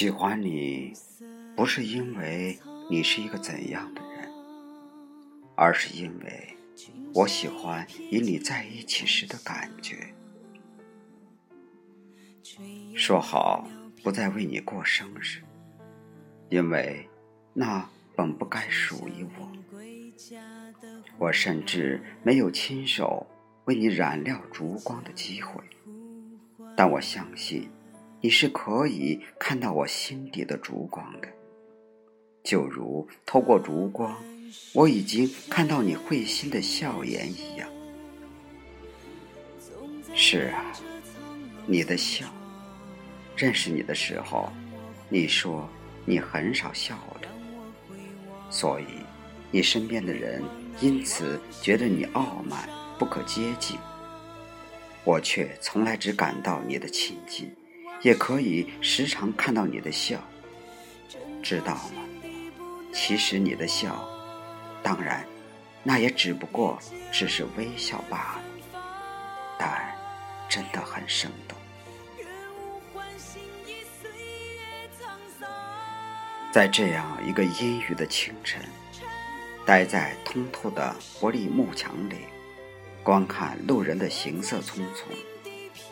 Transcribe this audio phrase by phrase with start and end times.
[0.00, 0.94] 喜欢你，
[1.54, 2.58] 不是因为
[2.88, 4.32] 你是一个怎样的人，
[5.54, 6.56] 而是因为
[7.12, 10.14] 我喜欢与你在一起时的感觉。
[12.96, 13.68] 说好
[14.02, 15.42] 不再为你过生日，
[16.48, 17.06] 因为
[17.52, 17.86] 那
[18.16, 19.52] 本不该属于我。
[21.18, 23.26] 我甚至没有亲手
[23.66, 25.62] 为你染料烛光的机会，
[26.74, 27.68] 但我相信。
[28.22, 31.28] 你是可以看到我心底的烛光的，
[32.42, 34.14] 就如透过烛光，
[34.74, 37.66] 我已经看到你会心的笑颜一样。
[40.14, 40.72] 是啊，
[41.66, 42.26] 你的笑。
[43.36, 44.52] 认识你的时候，
[45.08, 45.66] 你说
[46.04, 47.28] 你很少笑的，
[48.50, 48.84] 所以
[49.50, 50.42] 你身边的人
[50.82, 52.68] 因此觉得你傲慢
[52.98, 53.78] 不可接近。
[55.04, 57.50] 我却从来只感到你的亲近。
[58.02, 60.18] 也可以时常看到你的笑，
[61.42, 62.02] 知道吗？
[62.92, 64.08] 其实你的笑，
[64.82, 65.24] 当然，
[65.82, 66.78] 那也只不过
[67.12, 68.42] 只是微笑罢了，
[69.58, 69.94] 但
[70.48, 71.56] 真的很生动。
[76.52, 78.60] 在这样一个阴雨的清晨，
[79.64, 82.16] 待在通透的玻璃幕墙里，
[83.04, 85.04] 观看路人的行色匆匆，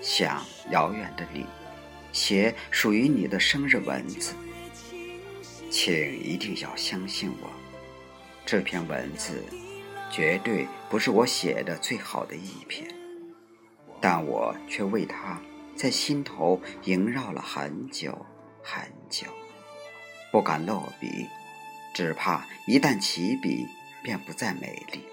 [0.02, 1.46] 想遥远的你。
[2.18, 4.34] 写属于你的生日文字，
[5.70, 7.48] 请一定要相信我，
[8.44, 9.44] 这篇文字
[10.10, 12.92] 绝对不是我写的最好的一篇，
[14.00, 15.40] 但我却为它
[15.76, 18.26] 在心头萦绕了很久
[18.64, 19.28] 很久，
[20.32, 21.24] 不敢落笔，
[21.94, 23.64] 只怕一旦起笔
[24.02, 25.04] 便不再美丽。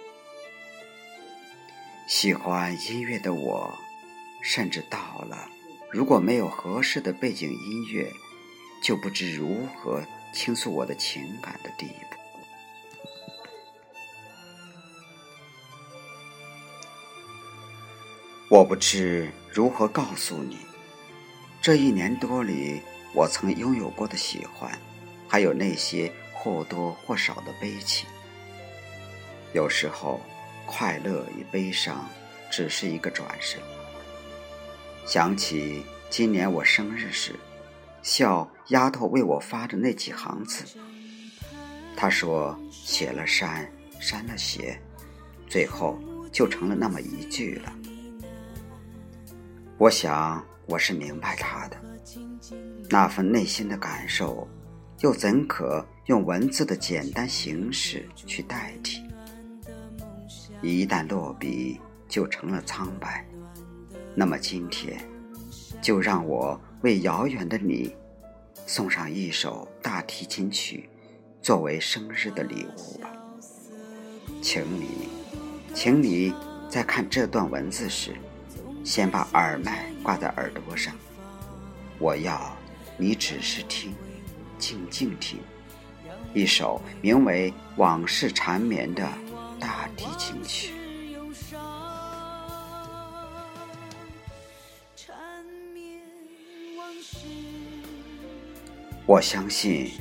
[2.08, 3.78] 喜欢音乐的我，
[4.42, 5.50] 甚至到了。
[5.96, 8.12] 如果没有合适的背景音乐，
[8.84, 12.18] 就不知如何倾诉我的情感的地步。
[18.50, 20.58] 我不知如何告诉你，
[21.62, 22.82] 这一年多里，
[23.14, 24.78] 我曾拥有过的喜欢，
[25.30, 28.06] 还有那些或多或少的悲情。
[29.54, 30.20] 有时候，
[30.66, 32.06] 快乐与悲伤
[32.52, 33.62] 只是一个转身。
[35.06, 37.36] 想起今年我生日时，
[38.02, 40.66] 笑丫头为我发的那几行字。
[41.96, 44.80] 她说写了删，删了写，
[45.48, 46.00] 最后
[46.32, 47.72] 就成了那么一句了。
[49.78, 51.78] 我想我是明白她的
[52.90, 54.48] 那份内心的感受，
[55.02, 59.04] 又怎可用文字的简单形式去代替？
[60.64, 63.24] 一旦落笔，就成了苍白。
[64.18, 64.98] 那么今天，
[65.82, 67.94] 就让我为遥远的你
[68.66, 70.90] 送上一首大提琴曲，
[71.42, 73.12] 作为生日的礼物吧。
[74.42, 75.10] 请你，
[75.74, 76.34] 请你
[76.70, 78.16] 在看这段文字时，
[78.86, 80.96] 先把耳麦挂在耳朵上。
[82.00, 82.56] 我要
[82.98, 83.94] 你只是听，
[84.58, 85.40] 静静听，
[86.34, 89.06] 一首名为《往事缠绵》的
[89.60, 90.72] 大提琴曲。
[99.08, 99.92] 我相信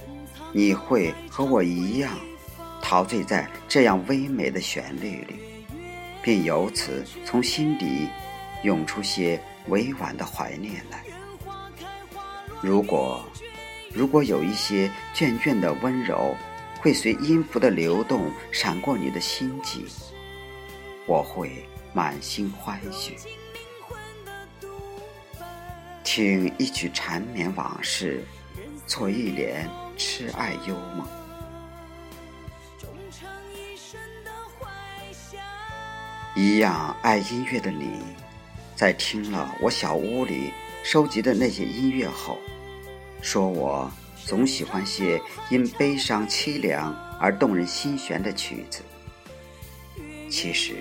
[0.52, 2.16] 你会和我一样
[2.80, 5.36] 陶醉在这样唯美的旋律里，
[6.22, 8.08] 并由此从心底
[8.62, 9.38] 涌出些
[9.68, 11.04] 委婉的怀念来。
[12.62, 13.22] 如果
[13.92, 16.34] 如果有一些眷眷的温柔
[16.80, 19.84] 会随音符的流动闪过你的心际，
[21.06, 23.16] 我会满心欢喜。
[26.02, 28.24] 听一曲缠绵往事。
[28.86, 31.06] 做一帘痴爱幽梦，
[36.36, 37.98] 一样爱音乐的你，
[38.76, 40.52] 在听了我小屋里
[40.82, 42.38] 收集的那些音乐后，
[43.22, 43.90] 说我
[44.24, 48.82] 总喜欢些因悲伤凄凉而动人心弦的曲子。
[50.30, 50.74] 其实，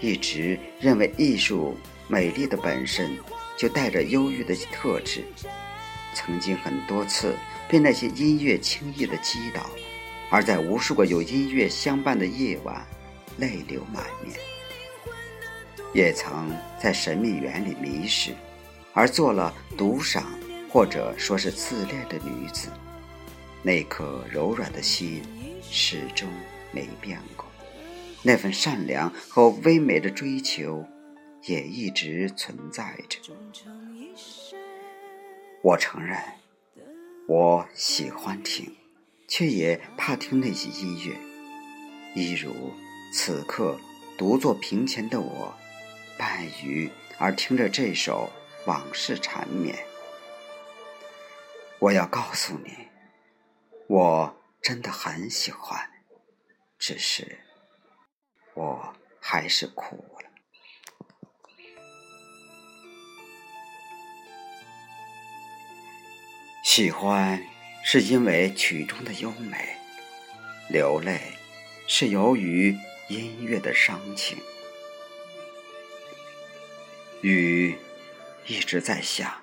[0.00, 1.76] 一直认为艺术
[2.08, 3.16] 美丽的本身
[3.56, 5.24] 就带着忧郁的特质。
[6.14, 7.36] 曾经很多次
[7.68, 9.68] 被那些音乐轻易的击倒，
[10.30, 12.86] 而在无数个有音乐相伴的夜晚，
[13.38, 14.34] 泪流满面。
[15.92, 16.50] 也曾
[16.80, 18.34] 在神秘园里迷失，
[18.92, 20.26] 而做了独赏
[20.68, 22.68] 或者说是自恋的女子。
[23.62, 25.22] 那颗柔软的心
[25.62, 26.28] 始终
[26.72, 27.46] 没变过，
[28.22, 30.84] 那份善良和唯美的追求
[31.44, 33.18] 也一直存在着。
[35.64, 36.22] 我承认，
[37.26, 38.76] 我喜欢听，
[39.26, 41.16] 却也怕听那些音乐，
[42.14, 42.74] 一如
[43.14, 43.80] 此刻
[44.18, 45.54] 独坐屏前的我，
[46.18, 48.30] 半语而听着这首
[48.66, 49.86] 往事缠绵。
[51.78, 52.90] 我要告诉你，
[53.88, 55.90] 我真的很喜欢，
[56.78, 57.38] 只是
[58.52, 60.04] 我还是哭
[66.76, 67.40] 喜欢
[67.84, 69.56] 是因为曲中的优美，
[70.68, 71.20] 流泪
[71.86, 72.76] 是由于
[73.06, 74.36] 音乐的伤情。
[77.20, 77.76] 雨
[78.48, 79.40] 一直在下，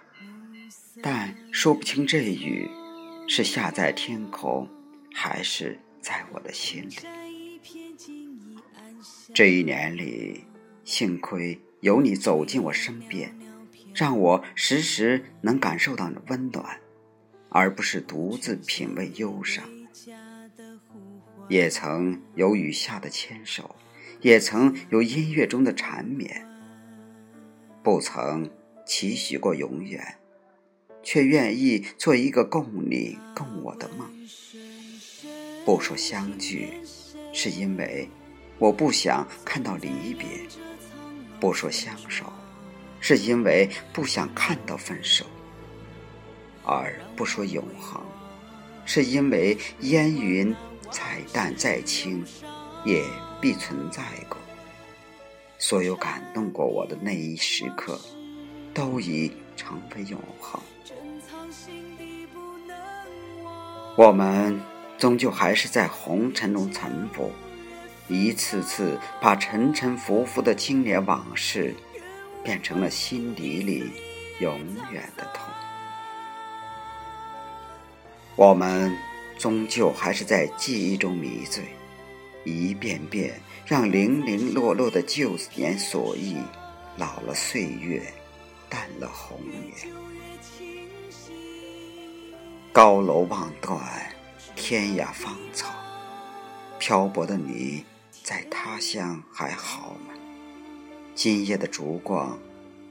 [1.02, 2.70] 但说不清这雨
[3.30, 4.68] 是下在天空，
[5.16, 6.98] 还是在我的心里。
[9.34, 10.44] 这一年里，
[10.84, 13.34] 幸亏有你走进我身边，
[13.96, 16.81] 让我时时能感受到温暖。
[17.54, 19.66] 而不是独自品味忧伤，
[21.50, 23.76] 也曾有雨下的牵手，
[24.22, 26.48] 也曾有音乐中的缠绵。
[27.84, 28.50] 不曾
[28.86, 30.16] 期许过永远，
[31.04, 34.10] 却愿意做一个共你共我的梦。
[35.66, 36.70] 不说相聚，
[37.34, 38.08] 是因为
[38.60, 40.26] 我不想看到离别；
[41.38, 42.32] 不说相守，
[43.02, 45.26] 是因为不想看到分手。
[46.64, 48.02] 而不说永恒，
[48.86, 50.56] 是因为烟云
[50.90, 52.24] 再淡再轻，
[52.86, 53.04] 也
[53.40, 54.38] 必存在过。
[55.58, 58.00] 所有感动过我的那一时刻，
[58.74, 60.60] 都已成为永恒。
[63.96, 64.60] 我们
[64.98, 67.32] 终究还是在红尘中沉浮，
[68.08, 71.76] 一次次把沉沉浮浮的经年往事，
[72.44, 73.92] 变成了心底里
[74.40, 74.58] 永
[74.92, 75.46] 远的痛。
[78.42, 78.92] 我们
[79.38, 81.64] 终究还是在记忆中迷醉，
[82.44, 86.36] 一遍遍让零零落落的旧年所忆，
[86.98, 88.02] 老了岁月，
[88.68, 89.40] 淡了红
[89.78, 89.94] 颜。
[92.74, 93.80] 高楼望断，
[94.56, 95.70] 天涯芳草。
[96.80, 97.86] 漂泊的你
[98.24, 100.16] 在他乡还好吗？
[101.14, 102.40] 今夜的烛光，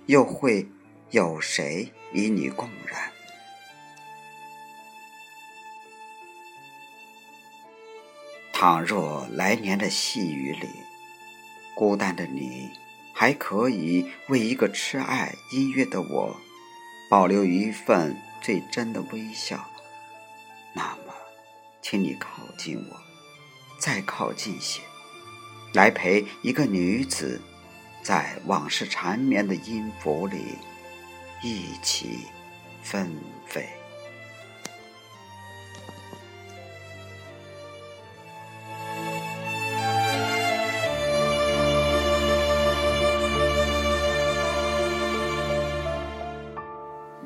[0.06, 0.64] 又会
[1.10, 3.10] 有谁与你共燃？
[8.60, 10.68] 倘若来年的细雨里，
[11.74, 12.70] 孤单的你
[13.14, 16.36] 还可以为一个痴爱音乐的我，
[17.08, 19.66] 保留一份最真的微笑，
[20.74, 21.14] 那么，
[21.80, 22.96] 请你靠近我，
[23.78, 24.82] 再靠近些，
[25.72, 27.40] 来陪一个女子，
[28.02, 30.58] 在往事缠绵的音符里
[31.42, 32.26] 一起
[32.82, 33.10] 纷
[33.46, 33.79] 飞。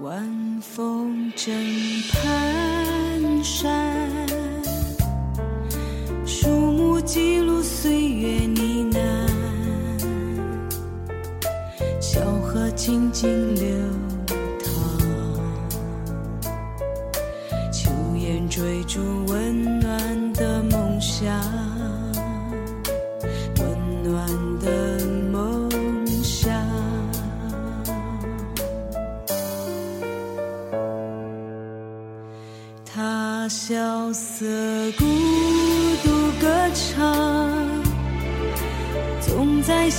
[0.01, 1.55] 晚风正
[2.03, 2.27] 蹒
[3.45, 3.69] 跚，
[6.27, 8.99] 树木记录岁月呢喃，
[12.01, 13.44] 小河静静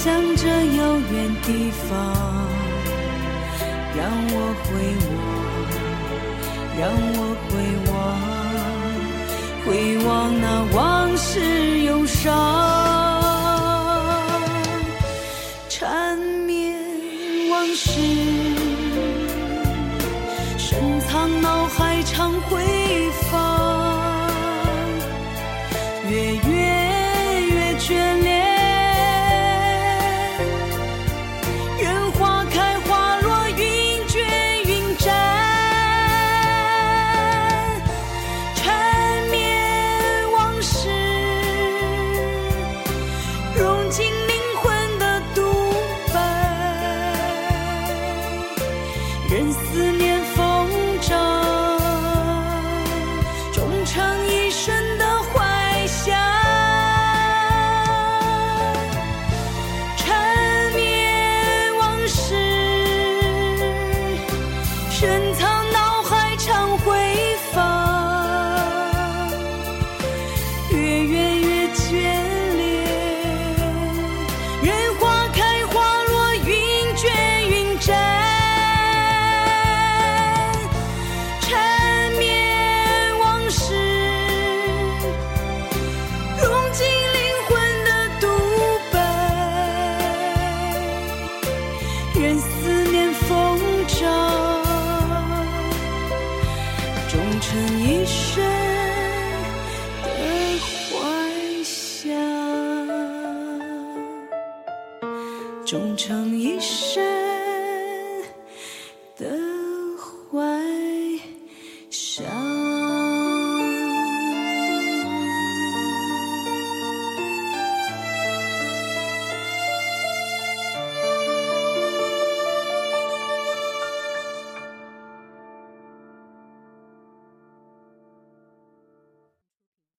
[0.06, 1.90] 向着遥远地方。
[3.98, 4.70] 让我回
[5.10, 5.18] 望，
[6.80, 6.84] 让
[7.16, 7.20] 我
[7.50, 7.52] 回
[7.90, 7.94] 望，
[9.66, 9.68] 回
[10.06, 10.08] 望
[10.40, 10.46] 那
[10.76, 10.78] 往
[11.18, 11.26] 事
[11.80, 12.22] 忧伤，
[15.70, 16.78] 缠绵
[17.50, 17.90] 往事，
[20.60, 22.64] 深藏脑海，常回